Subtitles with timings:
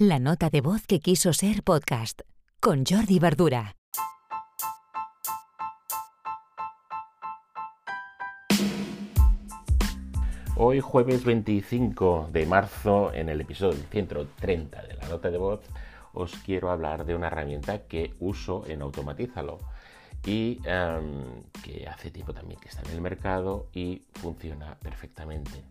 [0.00, 2.20] La nota de voz que quiso ser podcast
[2.60, 3.74] con Jordi Verdura.
[10.54, 15.62] Hoy jueves 25 de marzo en el episodio 130 de la nota de voz
[16.12, 19.58] os quiero hablar de una herramienta que uso en Automatízalo
[20.24, 25.64] y em, que hace tiempo también que está en el mercado y funciona perfectamente.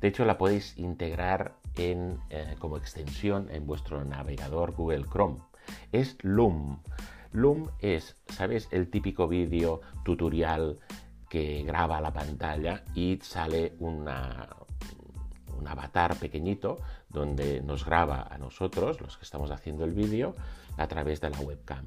[0.00, 5.38] De hecho, la podéis integrar eh, como extensión en vuestro navegador Google Chrome.
[5.92, 6.82] Es Loom.
[7.32, 8.68] Loom es, ¿sabes?
[8.72, 10.78] El típico vídeo tutorial
[11.28, 14.48] que graba la pantalla y sale una,
[15.56, 20.34] un avatar pequeñito donde nos graba a nosotros, los que estamos haciendo el vídeo,
[20.76, 21.84] a través de la webcam.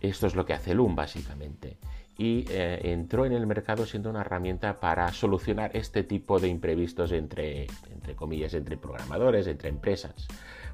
[0.00, 1.78] Esto es lo que hace Loom básicamente
[2.20, 7.12] y eh, entró en el mercado siendo una herramienta para solucionar este tipo de imprevistos
[7.12, 10.28] entre, entre comillas, entre programadores, entre empresas.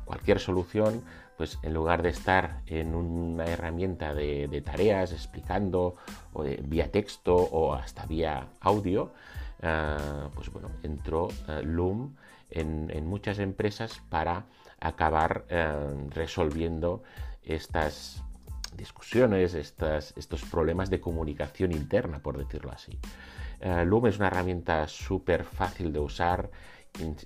[0.05, 1.05] Cualquier solución,
[1.37, 5.95] pues en lugar de estar en una herramienta de, tareas explicando
[6.65, 9.13] vía texto o hasta vía audio,
[9.63, 12.17] ah, pues bueno, entró eh, Loom
[12.51, 14.47] en, en, muchas empresas para
[14.81, 17.05] acabar eh, resolviendo
[17.45, 18.26] estas
[18.77, 22.99] discusiones, estos problemas de comunicación interna, por decirlo así.
[23.61, 26.51] Eh, Loom es una herramienta súper fácil de usar,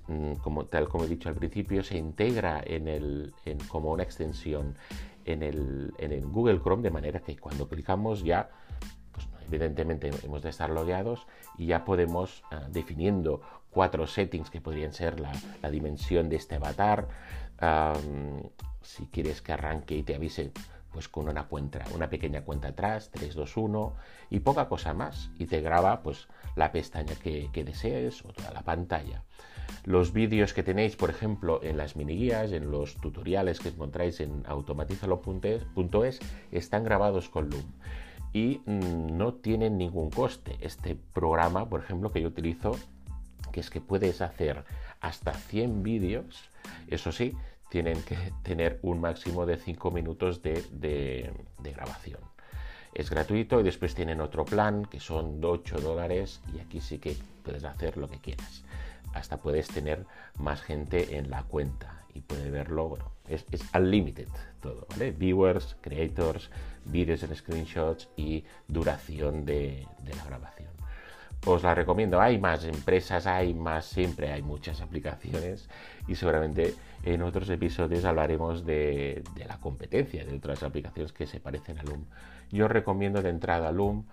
[0.07, 0.33] mm,
[0.71, 3.35] tal como he dicho al principio, se integra en el,
[3.69, 4.77] como una extensión
[5.25, 8.51] en el, Google Chrome, de manera que cuando clicamos ya,
[9.13, 11.27] pues, evidentemente hemos de estar logueados
[11.59, 17.09] y ya podemos, eh, definiendo cuatro settings que podrían ser la, dimensión de este avatar,
[18.83, 20.51] si quieres que arranque y te avise
[20.93, 23.95] pues con una cuenta, una pequeña cuenta atrás, 3, 2, 1
[24.31, 28.63] y poca cosa más y te graba pues la pestaña que, desees o toda la
[28.63, 29.23] pantalla.
[29.85, 34.21] Los vídeos que tenéis, por ejemplo, en las mini guías, en los tutoriales que encontráis
[34.21, 36.19] en automatizalo.es,
[36.51, 37.65] están grabados con Loom
[38.33, 40.57] y mm, no tienen ningún coste.
[40.61, 42.77] Este programa, por ejemplo, que yo utilizo,
[43.53, 44.65] que es que puedes hacer
[45.01, 46.51] hasta 100 vídeos,
[46.89, 47.35] eso sí,
[47.71, 52.21] tienen que tener un máximo de 5 minutos de, grabación.
[52.93, 57.17] Es gratuito y después tienen otro plan que son 8 dólares y aquí sí que
[57.45, 58.65] puedes hacer lo que quieras.
[59.15, 60.05] Hasta puedes tener
[60.37, 64.29] más gente en la cuenta y puede verlo, bueno, es, unlimited
[64.61, 65.13] todo, ¿vale?
[65.13, 66.51] Viewers, creators,
[66.85, 70.80] vídeos en screenshots y duración de la grabación
[71.47, 72.21] os la recomiendo.
[72.21, 75.69] Hay más empresas, hay más, siempre hay muchas aplicaciones
[76.07, 81.79] y seguramente en otros episodios hablaremos de, la competencia de otras aplicaciones que se parecen
[81.79, 82.05] a Loom.
[82.51, 84.05] Yo recomiendo de entrada Loom,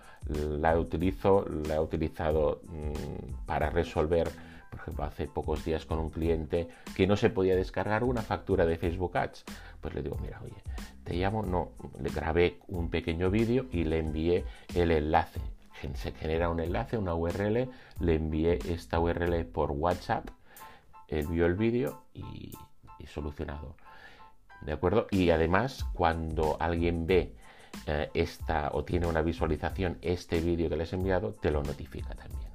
[0.60, 4.30] la utilizo, la he utilizado mm, para resolver,
[4.70, 8.66] por ejemplo, hace pocos días con un cliente que no se podía descargar una factura
[8.66, 9.44] de Facebook Ads.
[9.82, 10.62] Pues le digo, mira, oye,
[11.04, 11.72] te llamo, no,
[12.02, 14.46] le grabé un pequeño vídeo y le envié
[14.76, 15.42] el enlace
[15.96, 20.28] se genera un enlace, una URL, le envié esta URL por WhatsApp,
[21.08, 22.54] él vio el vídeo y,
[23.08, 23.76] solucionado.
[24.62, 25.08] ¿De acuerdo?
[25.12, 27.34] Y además, cuando alguien ve
[27.86, 32.14] eh, esta o tiene una visualización, este vídeo que les he enviado, te lo notifica
[32.16, 32.47] también.